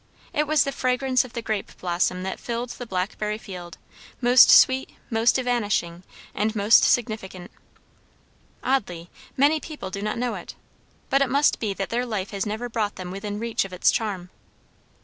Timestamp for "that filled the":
2.23-2.87